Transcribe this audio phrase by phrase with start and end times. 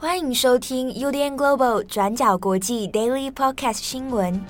[0.00, 4.40] 欢迎收听 UDN Global 转角国际 Daily Podcast 新闻。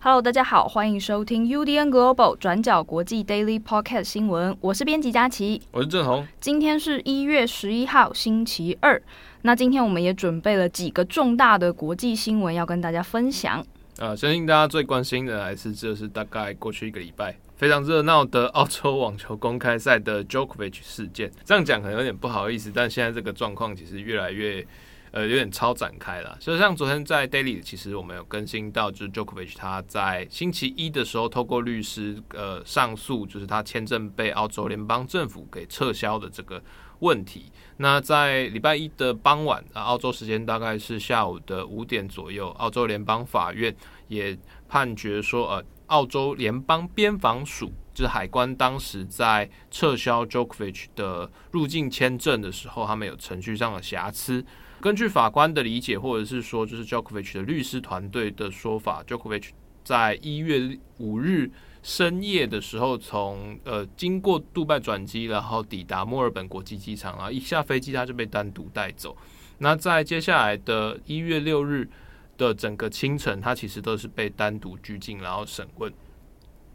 [0.00, 4.54] Hello，大家好，欢迎收听 UDN Global 转角国际 Daily Podcast 新闻。
[4.60, 6.28] 我是编辑佳琪，我是郑红。
[6.38, 9.02] 今天是一月十一号，星期二。
[9.40, 13.64] 那今天我们也准备了几个重大的国际新闻要跟大家分享。
[13.98, 21.30] 啊，相信大家最关心的还是这是大概过去一个礼拜非常热闹的澳洲网球公开赛的 Jokovic 事件。
[21.44, 24.66] 这样讲可能有点不好意思，但现在这个状况其实越来越。
[25.10, 26.36] 呃，有点超展开了。
[26.40, 36.62] 所以像昨天在 Daily，其实我们有更新到，就是 Jokovic 他在星期一的时候透过律师呃上诉，就是他签证被澳洲联邦政府给撤销的这个
[37.00, 37.50] 问题。
[37.78, 43.74] 那在礼拜一的傍晚啊，澳洲时间大概是下午的五点左右，澳洲联邦法院
[44.08, 44.36] 也
[44.68, 54.44] 判决说，呃，澳洲联邦边防署就是海关当时在撤销 Jokovic 的入境签证的时候，他们有程序上的瑕疵。
[54.80, 59.50] 根据法官的理解，或者是说，就是 Jokovic 的律师团队的说法，Jokovic
[59.82, 61.50] 在一月五日
[61.82, 69.16] 深夜的时候从，呃经过杜拜转机，然后抵达墨尔本国际机场，然后一下飞机他就被单独带走。
[69.58, 71.88] 那在接下来的一月六日
[72.36, 75.92] 的整个清晨，他其实都是被单独拘禁，然后审问。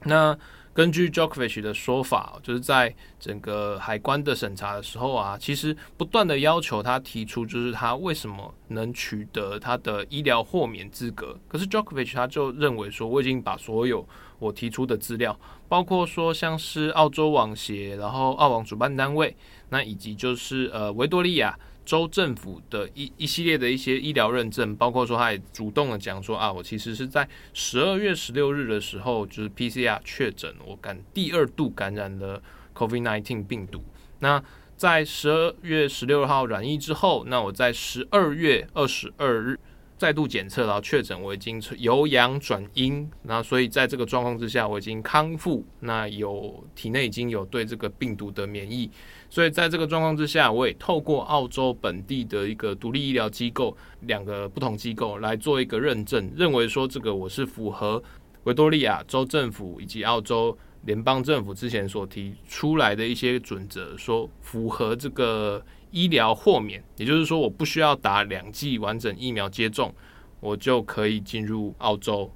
[0.05, 0.37] 那
[0.73, 11.38] 根据 Jokovic 的说法，就是在整个海关的审查的时候啊，其实不断的要求他提出，就是他为什么能取得他的医疗豁免资格。
[11.47, 14.03] 可是 Jokovic 他就认为说，我已经把所有
[14.39, 19.35] 我提出的资料，包括说像是澳洲网协，然后澳网主办单位，
[19.69, 21.55] 那以及就是呃维多利亚。
[21.86, 32.42] 州政府的一一系列的一些医疗认证，包括说他也主动的讲说啊，我其实是在十二月十六日的时候，就是 PCR 确诊，我感第二度感染了
[32.76, 33.84] COVID-19 病毒。
[34.20, 34.44] 那
[34.76, 39.60] 在十二月十六号染疫之后，那我在十二月二十二日
[39.98, 48.89] 再度检测，然后确诊我已经由阳转阴，那所以在这个状况之下，我已经康复，那有体内已经有对这个病毒的免疫。
[49.30, 58.02] 所以在这个状况之下，我也透过澳洲本地的一个独立医疗机构，两个不同机构来做一个认证，认为说这个我是符合
[58.43, 60.55] 维多利亚州政府以及澳洲
[60.86, 69.93] 联邦政府之前所提出来的一些准则，说符合这个医疗豁免，也就是说我不需要打两剂完整疫苗接种，
[70.39, 72.32] 我就可以进入澳洲。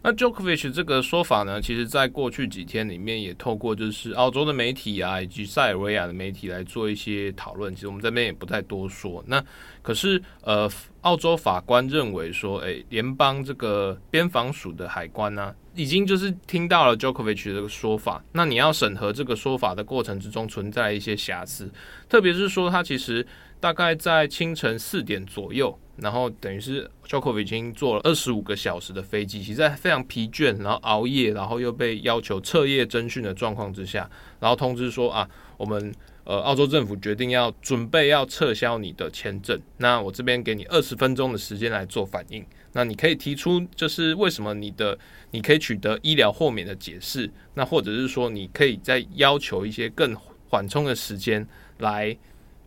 [0.00, 7.74] 那 Jokovic 这个说法呢，其实在过去几天里面也透过就是澳洲的媒体啊，以及塞尔维亚的媒体来做一些讨论。
[7.74, 9.22] 其实我们这边也不太多说。
[9.26, 9.44] 那
[9.82, 10.70] 可是呃，
[11.00, 18.22] 澳洲法官认为说，诶，联邦这个边防署的海关呢、已经就是听到了 Jokovic 这个说法。
[18.32, 21.70] 那你要审核这个说法的过程之中存在一些瑕疵，
[22.08, 23.24] 特别是说他其实
[23.60, 25.78] 大概在清晨四点左右。
[25.98, 44.98] 然后等于是 Jokovic 已经坐了二十五个小时的飞机，其实在非常疲倦，然后熬夜，然后又被要求彻夜侦讯的状况之下，然后通知说啊，我们呃澳洲政府决定要准备要撤销你的签证，那我这边给你二十分钟的时间来做反应，那你可以提出就是为什么你的
[45.30, 50.16] 你可以取得医疗豁免的解释，那或者是说你可以再要求一些更
[50.48, 51.46] 缓冲的时间
[51.78, 52.16] 来。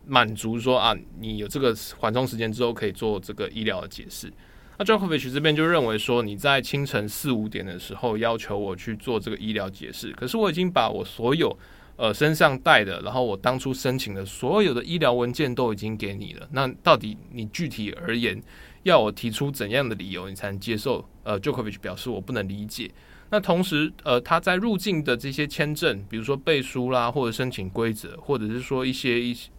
[0.04, 4.28] 满足说啊，你有这个缓冲时间之后，可以做这个医疗的解释。
[4.76, 11.56] 那 j o k o v i c 这边就认为说，你在清晨四五点的时候要求我去做这个医疗解释，可是我已经把我所有
[11.94, 16.48] 呃身上带的，然后我当初申请的所有的医疗文件都已经给你了。
[16.50, 18.42] 那到底你具体而言
[18.82, 21.08] 要我提出怎样的理由，你才能接受？
[21.22, 22.90] 呃，Jokovic 表示我不能理解。
[23.30, 29.50] 那同时，呃，他在入境的这些签证，比如说背书啦，或者申请规则，或者是说一些一些。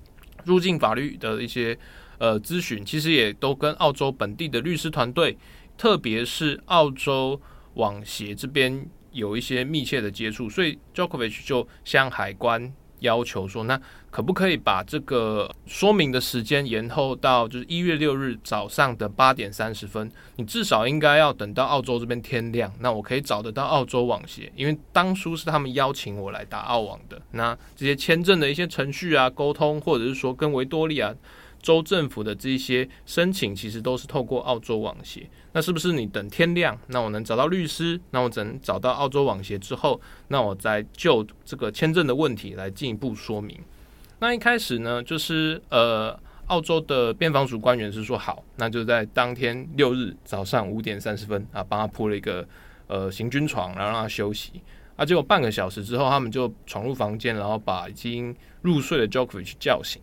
[0.46, 1.78] 入境法律的一些
[2.18, 5.38] 呃咨询，其实也都跟澳洲本地的律师团队，
[5.78, 7.40] 特别是澳洲
[7.76, 12.74] 网协这边有一些密切的接触，所以 Jokovic 就向海关。
[13.04, 13.80] 要求说，那
[14.10, 20.12] 可不可以把这个说明的时间延后到就是一月六日早上的八点三十分？
[20.36, 27.22] 你至少应该要等到澳洲这边天亮，那我可以找得到澳洲网协，因为当初是他们邀请我来打澳网的。
[27.32, 31.14] 那这些签证的一些程序啊、沟通，或者是说跟维多利亚。
[31.62, 43.60] 州政府的这些申请其实都是透过澳洲网协，那是不是你等天亮，那我能找到律师，那我只能找到澳洲网协之后，那我再就这个签证的问题来进一步说明。
[44.20, 46.18] 那一开始呢，就是呃，
[46.48, 52.48] 澳洲的边防署官员是说好，那就在当天六日早上五点三十分啊，帮他铺了一个
[52.88, 54.54] 呃行军床，然后让他休息。
[54.96, 60.02] 啊，结果半个小时之后，他们就闯入房间，然后把已经入睡的 Jokovic 叫醒，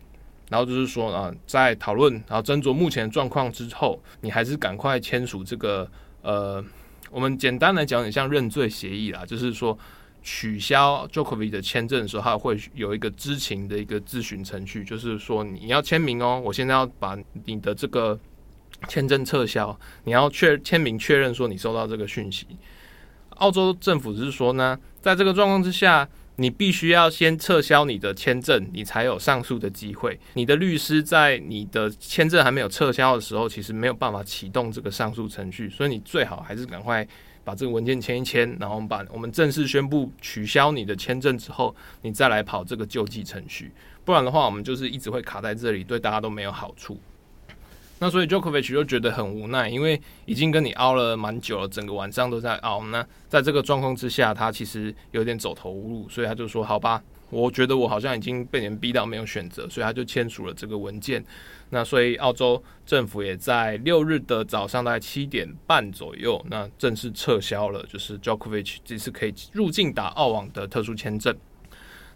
[0.51, 5.89] 然后就是说啊，在讨论然后斟酌目前状况之后，你还是赶快签署这个
[6.21, 6.63] 呃，
[7.09, 9.75] 我们简单来讲，很像认罪协议啦，就是说。
[10.23, 18.19] 取消 Jokowi 的签证的时候，他会有一个知情的一个咨询程序，就是说你要签名哦，我现在要把你的这个
[18.87, 22.45] 签证撤销，你要确签名确认说你收到这个讯息。
[23.37, 26.07] 澳洲政府是说呢，在这个状况之下，
[26.41, 30.19] 你必须要先撤销你的签证，你才有上诉的机会。
[30.33, 37.07] 你的律师在你的签证还没有撤销的时候，其实没有办法启动这个上诉程序，所以你最好还是赶快。
[37.43, 43.71] 把这个文件签一签，然后我们把我们正式宣布取消你的签证之后，你再来跑这个救济程序。
[44.05, 47.01] 不然的话，我们就是一直会卡在这里，对大家都没有好处。
[48.03, 52.83] 那所以 Djokovic 就觉得很无奈，因为已经跟你熬了蛮久了，整个晚上都在熬。
[52.85, 56.99] 那在这个状况之下，他其实有点走投无路，所以他就说：“好吧，
[57.29, 61.23] 我觉得我好像已经被人逼到没有选择，所以他就签署了这个文件。”
[61.69, 71.37] 那所以澳洲政府也在六日的早上大概七点半左右，那正式撤销了，就是 Djokovic 这次可以入境打澳网的特殊签证。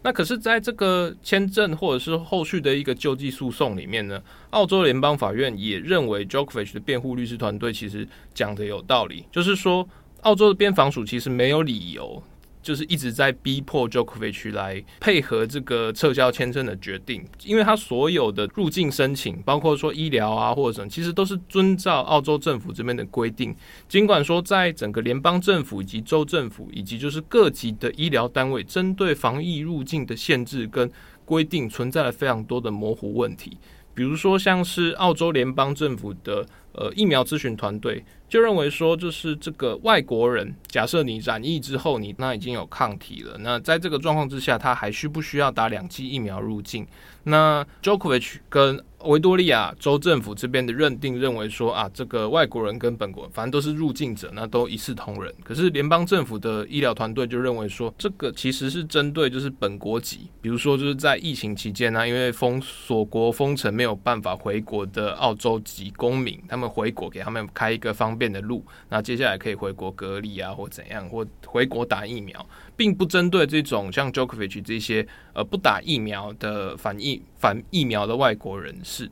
[0.06, 4.22] 那可是，在这个签证或者是后续的一个救济诉讼里面呢，
[4.52, 9.90] 澳洲联邦法院也认为，Jokovic 的辩护律师团队其实讲的有道理，就是说，
[10.22, 12.22] 澳洲的边防署其实没有理由。
[12.66, 23.56] 就是一直在逼迫 Jokovic 来配合这个撤销签证的决定，因为他所有的入境申请，包括说医疗啊或者什么，其实都是遵照澳洲政府这边的规定。
[23.88, 30.92] 尽管说在整个联邦政府以及州政府以及就是各级的医疗单位，针对防疫入境的限制跟
[31.24, 33.56] 规定存在了非常多的模糊问题，
[33.96, 38.06] 比如说像是澳洲联邦政府的呃疫苗咨询团队。
[38.28, 46.86] 就认为说，就是这个外国人，假设你染疫之后，你那已经有抗体了，那在这个状况之下，他还需不需要打两剂疫苗入境？
[47.26, 55.34] 那 Jokovic 跟维多利亚州政府这边的认定认为说啊，这个外国人跟本国反正都是入境者，那都一视同仁。
[55.44, 79.08] 可是联邦政府的医疗团队就认为说，这个其实是针对就是本国籍，比如说就是在疫情期间呢、因为封锁国封城没有办法回国的澳洲籍公民，他们回国给他们开一个方便的路，那接下来可以回国隔离啊，或怎样，或回国打疫苗，并不针对这种像 Jokovic 这些呃不打疫苗的反应反疫苗的外国人士。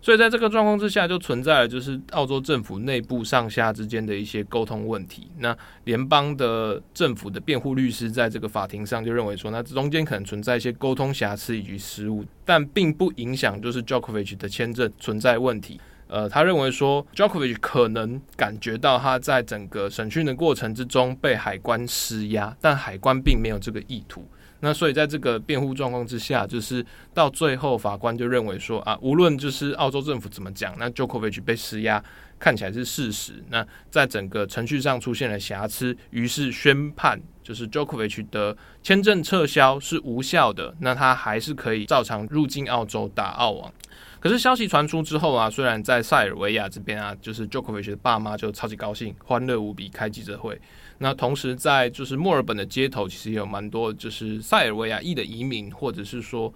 [0.00, 5.28] 所以在这个状况之下，就存在了就是澳洲政府内部上下之间的一些沟通问题。
[5.38, 15.80] 那联邦的政府的辩护律师在这个法庭上就认为说，那中间可能存在一些沟通瑕疵以及失误，但并不影响就是 Jokovic 的签证存在问题。
[16.08, 24.28] 呃，他认为说 Jokovic 可能感觉到他在整个审讯的过程之中被海关施压，但海关并没有这个意图。
[24.64, 32.02] 那所以在这个辩护状况之下，就是到最后法官就认为说啊，无论就是澳洲政府怎么讲，那 Jokovic 被施压
[32.38, 33.42] 看起来是事实。
[33.50, 40.72] 那在整个程序上出现了瑕疵，于是宣判就是 Jokovic 的签证撤销是无效的。
[40.78, 43.72] 那他还是可以照常入境澳洲打澳网。
[44.20, 50.60] 可是消息传出之后啊，虽然在塞尔维亚这边啊，就是 Jokovic 的爸妈就超级高兴，欢乐无比，开记者会。
[51.02, 56.54] 那同时，在就是墨尔本的街头，其实也有蛮多就是塞尔维亚裔的移民，或者是说，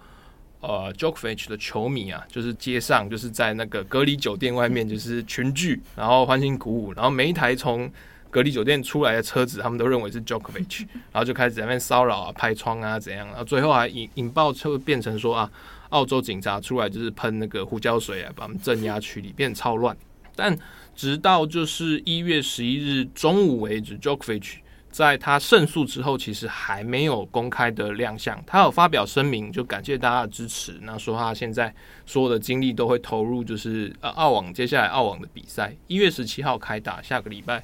[0.61, 7.91] 呃，Djokovic 的球迷啊，就是街上就是在那个隔离酒店外面，就是群聚，然后欢欣鼓舞，然后每一台从
[8.29, 15.51] 隔离酒店出来的车子，他们都认为是 Djokovic， 然后就开始在那边骚扰啊、拍窗啊怎样，然后最后还引引爆，就变成说啊，
[15.89, 19.97] 澳洲警察出来就是喷那个胡椒水啊，把他们镇压区里变超乱，
[20.33, 20.57] 但。
[20.97, 24.55] 直到就是一月十一日中午为止，Jokovic
[24.89, 28.43] 在他胜诉之后，其实还没有公开的亮相。
[28.47, 31.71] 他有发表声明，就感谢大家的支持，那说他现在
[32.07, 37.63] 所有的精力都会投入，就是呃澳网接下来澳网的比赛，一月十七号开打，下个礼拜。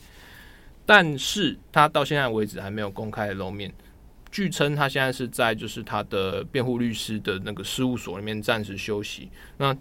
[0.85, 3.73] 但是他到现在为止还没有公开的露面。
[4.29, 9.29] 据称他现在是在就是他的辩护律师的那个事务所里面暂时休息。
[9.57, 9.75] 那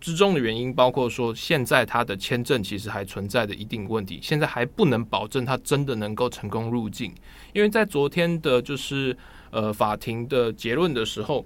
[0.00, 7.12] 之中的原因包括说，现在他的签证其实还存在着一定问题，现在还不能保证他真的能够成功入境，
[7.52, 9.16] 因为在昨天的就是
[9.50, 11.44] 呃法庭的结论的时候，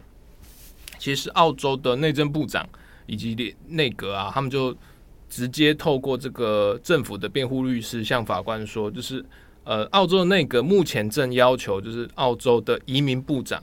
[0.98, 2.64] 其实澳洲的内政部长
[3.06, 4.74] 以及内阁啊，他们就
[5.28, 9.24] 直接透过这个政府的辩护律师向法官说，就是
[9.64, 13.60] 呃澳洲的内阁目前正要求就是澳洲的移民部长。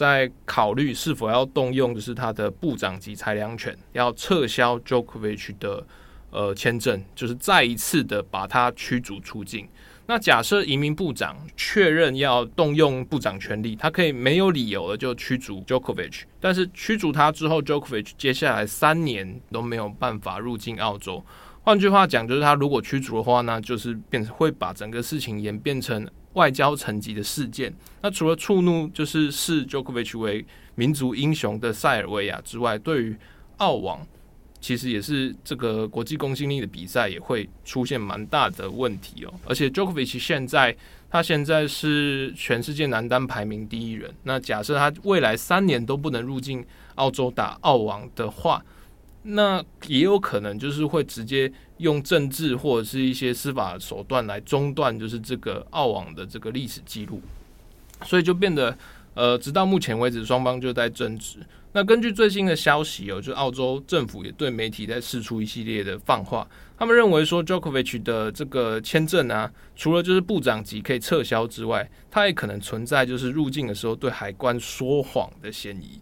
[0.00, 5.86] 在考虑是否要动用就是他的部长级裁量权，要撤销 Jokovic 的
[6.30, 9.68] 呃签证，就是再一次的把他驱逐出境。
[10.06, 21.22] 那假设移民部长确认要动用部长权力，他可以没有理由的就驱逐 Jokovic，但是驱逐他之后，Jokovic 接下来三年都没有办法入境澳洲。
[21.62, 27.74] 换句话讲，就是他如果驱逐的话呢，就是变会把整个事情演变成外交层级的事件。
[28.02, 30.44] 那除了触怒就是视 Jokovic 为
[30.74, 33.16] 民族英雄的塞尔维亚之外，对于
[33.56, 34.06] 澳网
[34.60, 39.34] 其实也是这个国际公信力的比赛，也会出现蛮大的问题哦。
[39.46, 40.76] 而且 Jokovic 现在
[41.10, 44.14] 他现在是全世界男单排名第一人。
[44.22, 48.64] 那假设他未来三年都不能入境澳洲打澳网的话，
[49.22, 57.20] 那也有可能就是会直接用政治或者是一些司法手段来中断，就是这个澳网的这个历史记录，
[58.04, 58.76] 所以就变得
[59.14, 61.38] 呃，直到目前为止，双方就在争执。
[61.72, 66.44] 那根据最新的消息哦，就澳洲政府也对媒体在释出一系列的放话，
[66.76, 76.00] 他们认为说，Jokovic 的这个签证啊，除了就是部长级可以撤销之外，他也可能存在就是入境的时候对海关说谎的嫌疑。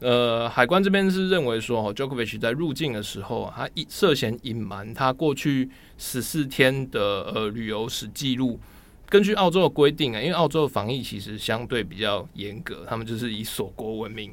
[0.00, 8.58] 呃，海关这边是认为说，哦，Jokovic 在入境的时候，他涉嫌隐瞒他过去十四天的呃旅游史记录。
[9.10, 14.30] 根据澳洲的规定啊，因为澳洲的防疫其实相对比较严格，他们就是以锁国闻名，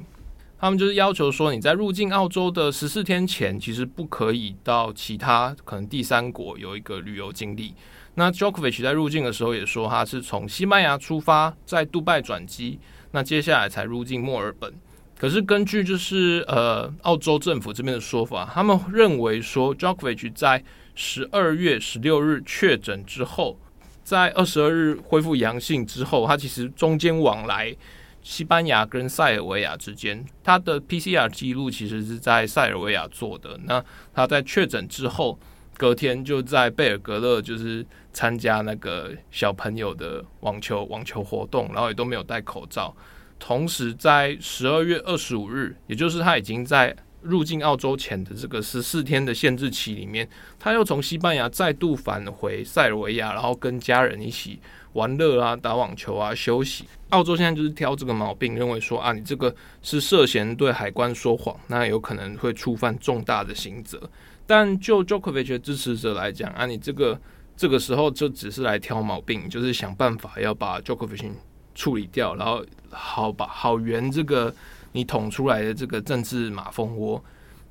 [0.58, 7.74] 他们就是要求说，你在入境澳洲的十四天前，其实不可以到其他可能第三国有一个旅游经历。
[8.14, 12.80] 那 Jokovic 在入境的时候也说，他是从西班牙出发，在杜拜转机，
[13.12, 14.74] 那接下来才入境墨尔本。
[15.18, 23.60] 可是根据就是呃澳洲政府这边的说法，他们认为说 j o k o v i c 在十二月十六日确诊之后，
[24.04, 27.76] 在二十二日恢复阳性之后，他其实中间往来
[28.22, 33.60] 西班牙跟塞尔维亚之间，他的 PCR 记录其实是在塞尔维亚做的。
[33.64, 33.84] 那
[34.14, 35.40] 他在确诊之后，
[35.78, 37.84] 隔天就在贝尔格勒就是
[38.14, 42.96] 参加那个小朋友的网球网球活动，然后也都没有戴口罩。
[43.40, 50.28] 同时，在十二月二十五日，也就是他已经在入境澳洲前的这个十四天的限制期里面，
[50.60, 54.60] 他又从西班牙再度返回塞尔维亚，然后跟家人一起
[54.94, 56.86] 玩乐啊、打网球啊、休息。
[57.10, 64.10] 澳洲现在就是挑这个毛病，认为说啊，你这个是涉嫌对海关说谎，那有可能会触犯重大的刑责。
[64.46, 67.20] 但就 Jokovic 的支持者来讲啊，你这个
[67.56, 71.30] 这个时候就只是来挑毛病，就是想办法要把 Jokovic
[71.78, 74.54] 处理掉，然后好吧好圆这个
[74.94, 77.24] 你捅出来的这个政治马蜂窝。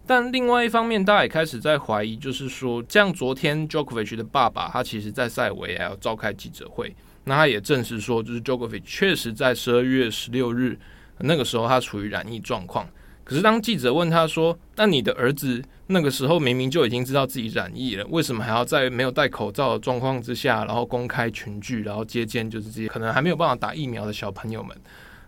[0.07, 6.95] 但另外一方面，大家也开始在怀疑，就是说，像昨天 Jokovic 的爸爸，他其实在塞尔维亚要召开记者会，
[7.25, 10.79] 那他也证实说，就是 Jokovic 确实在十二月十六日
[11.19, 12.89] 那个时候他处于染疫状况。
[13.27, 24.77] 可是当记者问他说：“那你的儿子那个时候明明就已经知道自己染疫了，为什么还要在没有戴口罩的状况之下，然后公开群聚，然后接见就是这些可能还没有办法打疫苗的小朋友们？”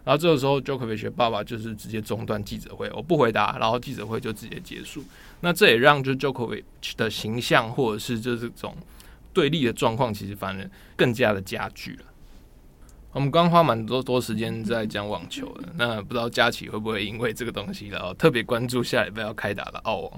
[0.07, 5.03] 然后这个时候，Jokovic 爸爸就是直接中断记者会，我不回答，然后记者会就直接结束。
[5.41, 6.63] 那这也让就 Jokovic
[6.97, 8.77] 的形象或者是就是这种
[9.33, 12.05] 对立的状况，其实反而更加的加剧了。
[13.19, 20.13] 我们刚花蛮多多时间在讲网球的，那不知道佳琪会不会因为这个东西，然后特别关注下礼拜要开打的澳网？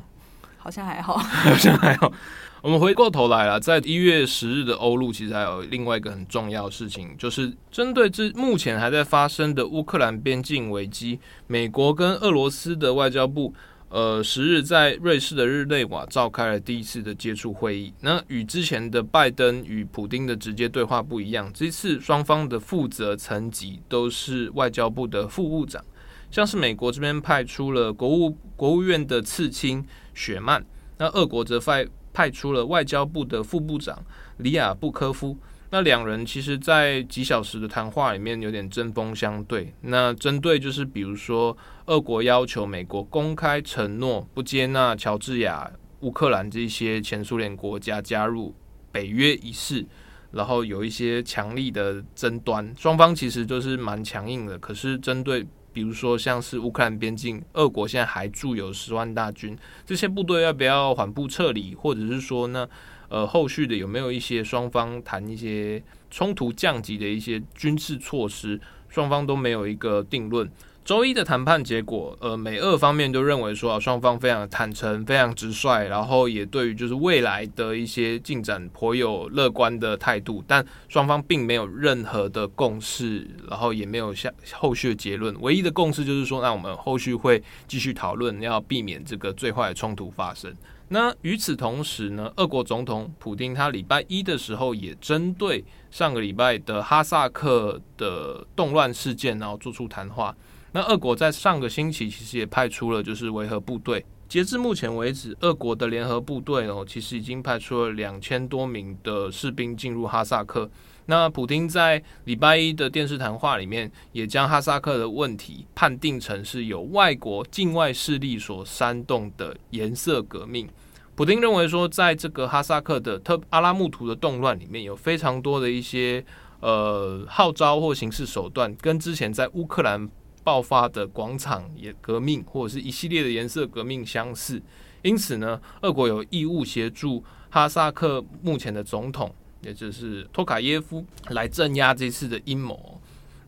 [0.58, 2.12] 好像还好， 好像还好。
[2.60, 13.54] 我们回过头来了，在一月十日的欧陆，其实还有另外一个很重要的事情，就是针对这目前还在发生的乌克兰边境危机，美国跟俄罗斯的外交部。
[13.90, 17.92] 呃，十日在瑞士的日内瓦召开了第一次的接触会议。
[18.00, 25.84] 那与之前的拜登与普丁的直接对话不一样，这次双方的负责层级都是外交部的副部长。
[26.30, 30.64] 像是美国这边派出了国务国务院的次卿雪曼，
[30.98, 34.00] 那俄国则派派出了外交部的副部长
[34.36, 35.36] 里亚布科夫。
[35.72, 39.72] 那两人其实，在几小时的谈话里面有点针锋相对。
[39.82, 48.52] 那针对就是，比如说，俄国要求美国公开承诺不接纳乔治亚、乌克兰这些前苏联国家加入
[48.90, 49.86] 北约一事，
[50.32, 52.74] 然后有一些强力的争端。
[52.76, 54.58] 双方其实都是蛮强硬的。
[54.58, 62.68] 可是针对，比如说像是乌克兰边境，俄国现在还驻有十万大军，这些部队要不要缓步撤离，或者是说呢？
[63.10, 68.58] 呃，后续的有没有一些双方谈一些冲突降级的一些军事措施？
[68.88, 70.50] 双方都没有一个定论，
[70.84, 85.32] 周一的谈判结果，呃，美俄方面都认为说啊，双方非常坦诚、非常直率，然后也对于就是未来的一些进展颇有乐观的态度，但双方并没有任何的共识，然后也没有下后续的结论。
[85.40, 90.52] 唯一的共识就是说，那我们后续会继续讨论，要避免这个最坏的冲突发生。
[90.92, 100.36] 那与此同时呢，俄国总统普丁他礼拜一的时候也针对上个礼拜的哈萨克的动乱事件，然后做出谈话。
[100.72, 110.68] 那俄国在上个星期其实也派出了就是维和部队，截至目前为止，俄国的联合部队哦，其实已经派出了两千多名的士兵进入哈萨克。
[111.06, 120.68] 那普丁在礼拜一的电视谈话里面，也将哈萨克的问题判定成是由外国境外势力所煽动的颜色革命。
[121.14, 126.24] 普丁认为说，在这个哈萨克的特阿拉木图的动乱里面，有非常多的一些
[126.60, 130.08] 呃号召或形式手段，跟之前在乌克兰。
[130.42, 134.60] 爆发的广场也革命，或者是一系列的颜色革命相似，
[135.02, 142.98] 因此呢，俄国有义务协助哈萨克目前的总统，也就是托卡耶夫来镇压这次的阴谋。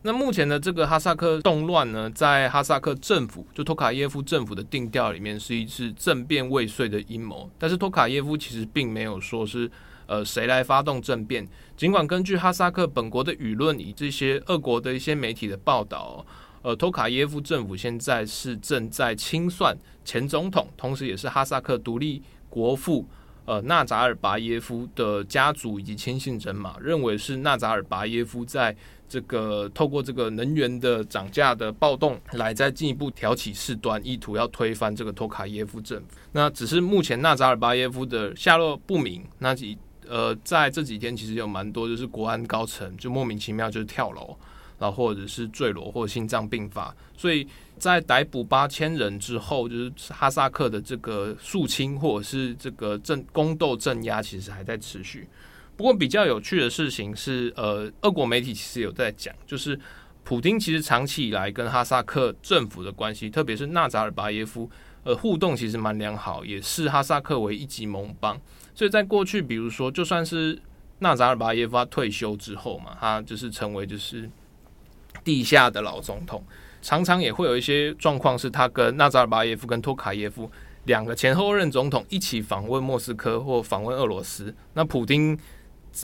[0.05, 9.71] 那目前的这个哈萨克动乱呢，在哈萨克政府就托卡耶夫政府的定调里面是一次政变未遂的阴谋，但是托卡耶夫其实并没有说是
[10.05, 16.25] 呃谁来发动政变，尽管根据哈萨克本国的舆论以这些俄国的一些媒体的报道。
[16.63, 23.05] 呃，托卡耶夫政府现在是正在清算前总统，同时也是哈萨克独立国父
[23.43, 28.73] 呃纳扎尔巴耶夫的家族以及亲信人马，认为是纳扎尔巴耶夫在
[29.13, 36.05] 这个透过这个能源的涨价的暴动来再进一步挑起事端，意图要推翻这个托卡耶夫政府。
[36.31, 39.23] 那只是目前纳扎尔巴耶夫的下落不明。
[39.37, 39.77] 那几
[40.07, 44.35] 呃在这几天其实有蛮多就是国安高层就莫名其妙就是跳楼。
[44.79, 55.25] 然后或者是坠楼或者心脏病发，所以在逮捕八千人之后，就是哈萨克的这个肃清或者是这个镇宫斗镇压，其实还在持续。
[55.75, 59.79] 不过比较有趣的事情是，呃，俄国媒体其实有在讲，就是
[60.23, 64.69] 普丁其实长期以来跟哈萨克政府的关系，特别是纳扎尔巴耶夫，
[65.03, 68.39] 呃，互动其实蛮良好，也视哈萨克为一级盟邦。
[68.73, 70.59] 所以在过去，比如说就算是
[70.99, 74.29] 纳扎尔巴耶夫他退休之后嘛，他就是成为就是。
[75.23, 76.43] 地下的老总统
[76.81, 80.51] 常常也会有一些状况，是他跟纳扎尔巴耶夫跟托卡耶夫
[80.85, 84.53] 两个前后任总统一起访问莫斯科或访问俄罗斯。
[84.73, 85.37] 那普丁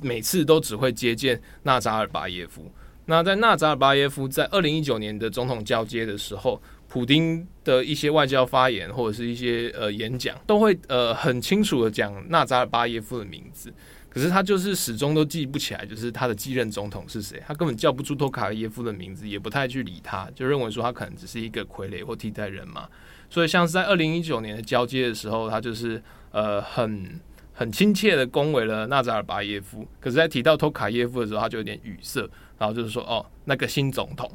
[0.02, 2.71] 每次都只会接见纳扎尔巴耶夫。
[3.06, 13.73] 那在纳扎尔巴耶夫在二零一九年的总统交接的时候，普丁的一些外交发言或者是一些呃演讲，都会呃很清楚的讲纳扎尔巴耶夫的名字。
[14.12, 22.88] 可是他就是始终都记不起来，就是他的继任总统是谁，他根本叫不出托卡耶夫的名字，也不太去理他，就认为说他可能只是一个傀儡或替代人嘛。
[23.30, 27.19] 所以像是在二零一九年的交接的时候，他就是呃很
[27.60, 32.22] 很亲切的恭维了纳扎尔巴耶夫，可是，在提到托卡耶夫的时候，他就有点语塞，
[32.58, 34.32] 然后就是说哦，那个新总统。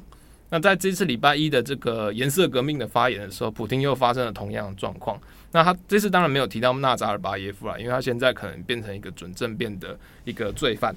[0.51, 5.19] 那在这次礼拜一的这个颜色革命的发言的时候，普京又发生了同样的状况。
[5.53, 10.95] 那他这次当然没有提到纳扎尔巴耶夫了，因为他现在可能变成一个准政变的一个罪犯。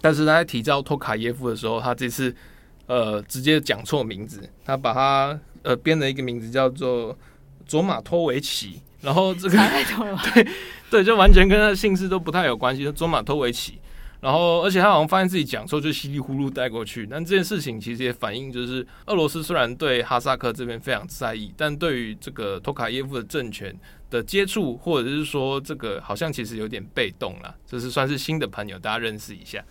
[0.00, 2.34] 但是他在提到托卡耶夫的时候，他这次
[2.86, 7.16] 呃直接讲错名字，他把他呃编了一个名字叫做
[7.64, 9.56] 佐马托维奇，然后这个
[10.34, 10.46] 对
[10.90, 13.78] 对，就完全跟他的姓氏都不太有关系，就佐马托维奇。
[14.20, 17.06] 然后，而且他好像发现自己讲错，就稀里糊涂带过去。
[17.08, 23.72] 但这件事情其实也反映，就是俄罗斯虽然对哈萨克这边非常在意，但对于这个托卡耶夫的政权
[24.10, 27.54] 的接触，或者是说这个好像其实有点被动了。
[27.64, 29.64] 这是算是新的朋友，大家认识一下。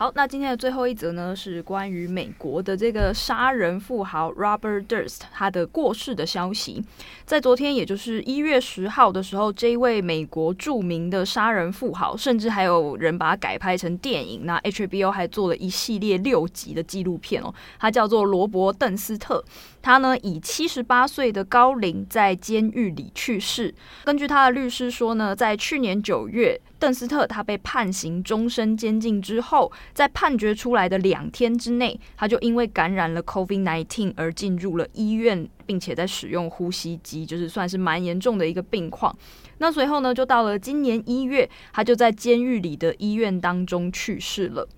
[0.00, 6.82] 好，那今天的最后一则呢，是关于美国的这个杀人富豪 Robert Durst 他的过世的消息。
[7.26, 14.46] 在昨天，也就是一月十号的时候，这一位美国著名的杀人富豪，甚至还有人把它改拍成电影。
[14.46, 19.44] 那 HBO 还做了一系列六集的纪录片哦，它叫做罗伯·邓斯特。
[19.82, 23.74] 他呢，以七十八岁的高龄在监狱里去世。
[24.04, 39.16] 根据他的律师说呢，在去年九月，邓斯特他被判刑终身监禁之后，在判决出来的两天之内，他就因为感染了 COVID-19 而进入了医院，并且在使用呼吸机，就是算是蛮严重的一个病况。
[39.58, 44.68] 那随后呢，就到了今年一月，他就在监狱里的医院当中去世了。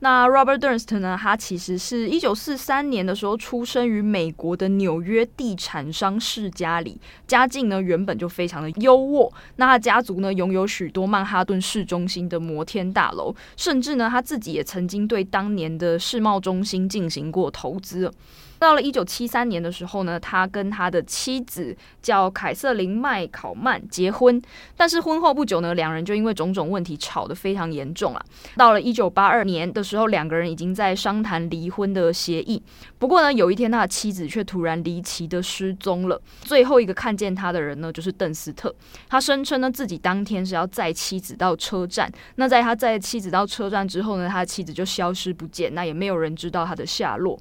[0.00, 1.18] 那 Robert Durst 呢？
[1.18, 9.32] 他其实是一九四三年的时候出生于美国的纽约地产商世家里，家境呢原本就非常的优渥。
[9.56, 18.12] 那他家族呢拥有许多曼哈顿市中心的摩天大楼，甚至呢他自己也曾经对当年的世贸中心进行过投资。
[18.58, 24.40] 到了一九七三年的时候呢，他跟他的妻子叫凯瑟琳麦考曼结婚，
[24.76, 28.24] 但是婚后不久呢，两人就因为种种问题吵得非常严重了。
[28.56, 32.62] 到了一九八二年的时候，两个人已经在商谈离婚的协议。
[32.98, 36.20] 不过呢，有一天他的妻子却突然离奇的失踪了。
[36.40, 38.74] 最后一个看见他的人呢，就是邓斯特。
[39.08, 42.10] 他声称呢，自己当天是要载妻子到车站。
[42.36, 47.38] 那在他载妻子到车站之后呢，他的妻子就消失不见，那也没有人知道他的下落。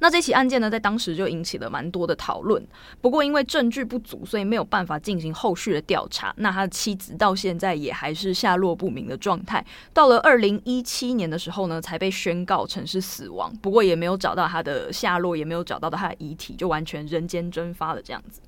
[0.00, 2.62] 那这起案件呢，在当时就引起了蛮多的讨论。
[3.00, 6.34] 不过因为证据不足，所以没有办法进行后续的调查。
[6.38, 9.64] 那他的妻子到现在也还是下落不明的状态。
[9.92, 13.54] 到了二零一七年的时候呢，才被宣告成是死亡。
[13.62, 18.40] 不过也没有找到他的下落，也没有找到他的遗体，就完全人间蒸发了这样子。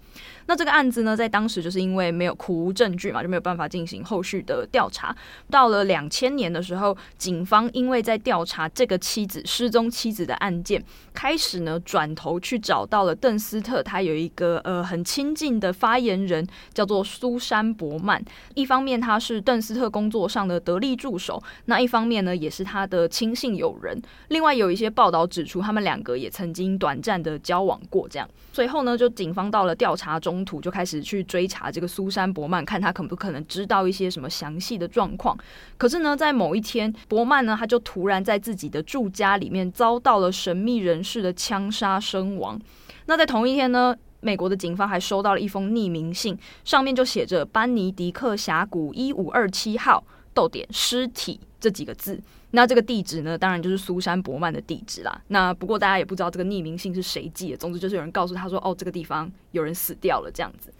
[0.46, 5.14] 那这个案子呢，在当时就是因为没有苦无证据嘛，就没有办法进行后续的调查。
[5.50, 10.82] 到了两千年的时候，警方因为在调查这个妻子失踪妻子的案件，
[11.14, 18.20] 开始呢转头去找到了邓斯特，他有一个呃很亲近的发言人，叫做苏珊伯曼。
[18.54, 24.00] 一方面他是邓斯特工作上的得力助手，那一方面呢也是他的亲信友人。
[24.28, 28.08] 另外有一些报道指出，他们两个也曾经短暂的交往过。
[28.08, 30.31] 这样，最后呢就警方到了调查中。
[30.32, 35.36] 中途就开始去追查这个苏珊·伯曼，看他可不可能知道一些什么详细的状况。
[35.76, 42.58] 可是呢，在某一天，伯曼呢，他就突然在自己的住家里面遭到了神秘人士的枪杀身亡。
[43.04, 52.18] 那在同一天呢，美国的警方还收到了一封匿名信，上面就写着“班尼迪克峡谷一五二七号逗点尸体”这几个字。
[52.52, 55.20] 那这个地址呢，当然就是苏珊·伯曼的地址啦。
[55.28, 57.56] 那不过大家也不知道这个匿名信是谁寄的。
[57.56, 60.72] 总之就是有人告诉他说，哦，这个地方有人死掉了这样子。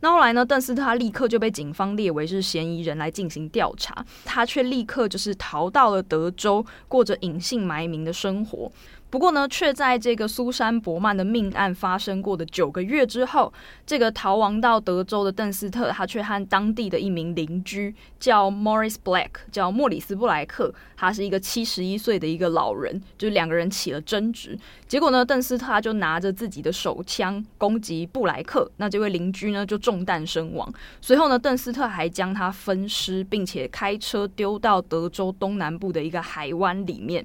[0.00, 8.70] 那后来呢，邓斯特他立刻就被警方列为是嫌疑人来进行调查，他却立刻就是逃到了德州，过着隐姓埋名的生活。
[9.10, 13.50] 不过呢，却在这个苏珊伯曼的命案发生过的九个月之后，
[13.86, 24.58] 这个逃亡到德州的邓斯特，他却和当地的一名邻居叫 Morris Black，叫莫里斯布莱克，他是一个七十一岁的一个老人，就是两个人起了争执。
[24.86, 30.70] 结果呢，邓斯特他就拿着自己的手枪攻击布莱克，那这位邻居呢就中弹身亡。
[31.00, 37.24] 随后呢，邓斯特还将他分尸，并且开车丢到德州东南部的一个海湾里面。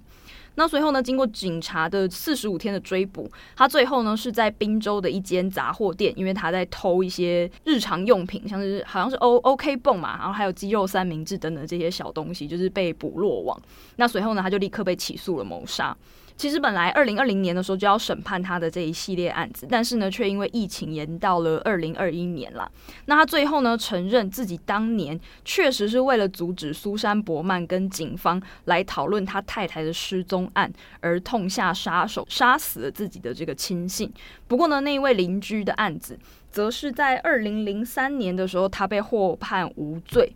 [0.56, 13.60] 那随后呢，经过警察的四十五天的追捕，他最后呢是在滨州的一间杂货店，因为他在偷一些日常用品，像是好像是 O OK 泵嘛，然后还有鸡肉三明治等等这些小东西，就是被捕落网。
[13.96, 15.96] 那随后呢，他就立刻被起诉了谋杀。
[16.36, 22.70] 其实本来二零二零年的时候就要审判他的这一系列案子，但是呢，却因为疫情延到了二零二一年了。
[23.06, 34.12] 那他最后呢，承认自己当年确实是为了阻止苏珊·伯曼跟警方来讨论他太太的失踪案而痛下杀手，杀死了自己的这个亲信。
[34.48, 36.18] 不过呢，那一位邻居的案子，
[36.52, 40.34] 则是在二零零三年的时候，他被获判无罪。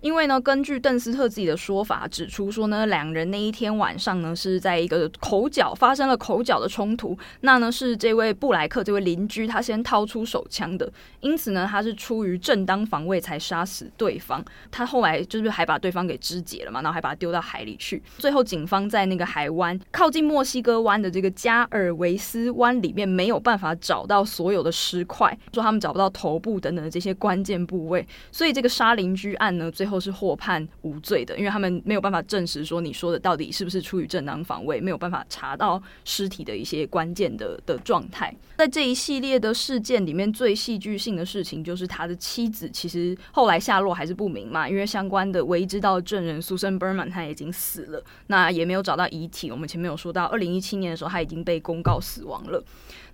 [0.00, 38.34] 因为呢，根据邓斯特自己的说法指出说呢，两人那一天晚上呢是在一个口角发生了口角的冲突，那呢是这位布莱克这位邻居他先掏出手枪的，因此呢他是出于正当防卫才杀死对方，他后来就是还把对方给肢解了嘛，然后还把他丢到海里去，最后警方在那个海湾靠近墨西哥湾的这个加尔维斯湾里面没有办法找到所有的尸块，说他们找不到头部等等的这些关键部位，所以这个杀邻居案呢最后是获判无罪的，因为他们没有办法证实说你说的到底是不是出于正当防卫，没有办法查到尸体的一些关键的的状态。
[38.56, 49.50] 在这一系列的事件里面，最戏剧性的事情就是他的妻子其实后来下落还是不明嘛，因为相关的唯一知道证人苏珊·伯曼他已经死了，那也没有找到遗体。
[49.50, 52.62] 我们前面有说到，二零一七年的时候他已经被公告死亡了。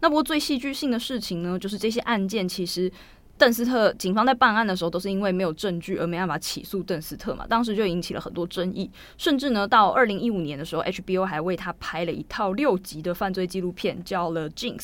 [0.01, 2.91] 那不过最戏剧性的事情呢，就是这些案件其实。
[3.37, 14.79] 邓斯特警方在办案的时候，都是因为没有证据而没办法起诉邓斯特嘛，当时就引起了很多争议，甚至呢，到二零一五年的时候，HBO 还为他拍了一套六集的犯罪纪录片，叫了《Jinx》，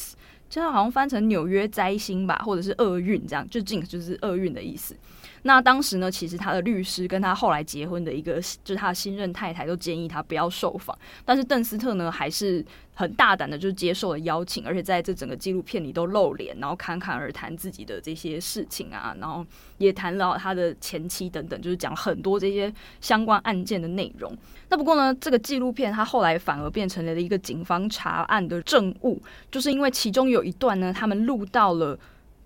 [0.48, 4.96] 这样好像翻成纽约灾星吧，或者是厄运这样，就 Jinx 就是厄运的意思。
[5.42, 10.96] 那当时呢，其实他的律师跟他后来结婚的一个，就是他的新任太太，都建议他不要受访。
[11.24, 19.44] 但是邓斯特呢，还是很大胆的，就接受了邀请，而且在这整个纪录片里都露脸，然后侃侃而谈自己的这些事情啊，然后
[19.78, 24.36] 也谈到他的前妻等等，就是讲很多这些相关案件的内容。
[24.68, 31.98] 那不过呢，这个纪录片他后来反而变成了一个警方查案的证物，就是因为其中有一段呢，他们录到了。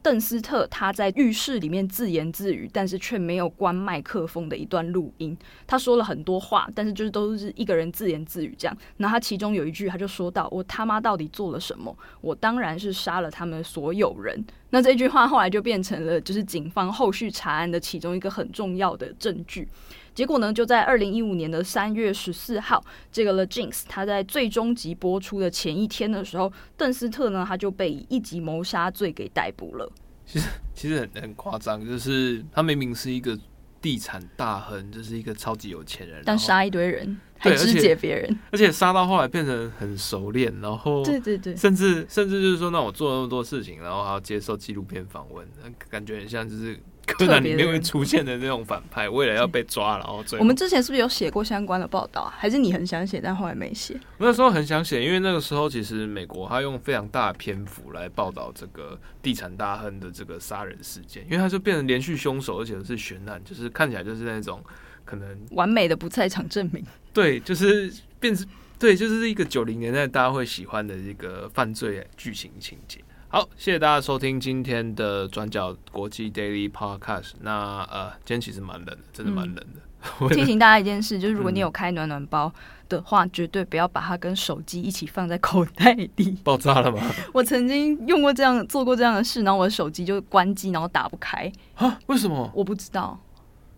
[0.05, 5.35] 邓斯特他在浴室里面自言自语，但是却没有关麦克风的一段录音。
[5.67, 8.77] 他说了很多话，但是就是都是一个人自言自语这样。
[8.99, 11.97] 那他其中有一句，他就说到：“我他妈到底做了什么？
[12.21, 19.69] 我当然是杀了他们所有人。”那这句话后来就变成了就是警方后续查案的其中一个很重要的证据。
[20.15, 29.91] 结果呢，就在二零一五年的三月十四号，这个 The Jinx 他在最终集播出的前一天的时候，邓斯特呢他就被以一级谋杀罪给逮捕了。
[30.27, 33.39] 其实其实很很夸张，就是他明明是一个
[33.85, 45.47] 地产大亨，就是一个超级有钱人，但杀一堆人，还肢解别人，而且杀到后来变成很熟练，然后对对对，甚至甚至就是说，那我做了那么多事情，然后还要接受纪录片访问，
[45.91, 46.81] 感觉很像就是。
[47.07, 52.35] 柯南里面会出现的那种反派，为了要被抓，然后最后我们之前是不是有写过相关的报道啊？
[52.37, 53.99] 还是你很想写，但后来没写？
[54.19, 64.63] 那时候很想写，因为那个时候其实美国他用非常大的篇幅来报道这个地产大亨的这个杀人事件，因为他就变成连续凶手，而且是悬案，就是看起来就是那种
[65.05, 66.85] 可能完美的不在场证明。
[67.13, 68.47] 对，就是变成
[68.79, 73.01] 对，就是一个九零年代大家会喜欢的一个犯罪剧情情节。
[73.35, 77.33] 好，谢谢大家收听今天的转角国际 Daily Podcast。
[77.41, 79.81] 那呃，今天其实蛮冷的，真的蛮冷的。
[80.21, 82.53] 嗯、提醒大家一件事，就是如果你有开暖暖包
[82.89, 86.09] 的话，嗯、绝对不要把它跟手机一起放在口袋里。
[86.45, 87.03] 爆炸了吗？
[87.35, 91.51] 我曾经用过这样做过这样的事，然后我的手机就关机，然后打不开。
[91.75, 91.99] 啊？
[92.07, 92.49] 为什么？
[92.55, 93.19] 我不知道。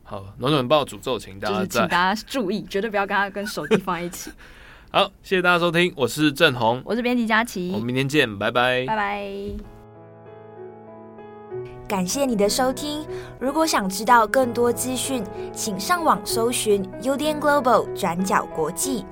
[0.03, 4.31] 好，暖暖包诅咒，请大家请 大家注意，绝对不要跟它跟手机放在一起。
[4.91, 9.29] 好，谢谢大家收听，我是郑红，我是编辑佳琪，我们明天见，拜拜，拜拜。
[11.87, 13.05] 感谢你的收听，
[13.39, 15.23] 如果想知道更多资讯，
[15.53, 19.05] 请上网搜寻 UDN Global 转角国际。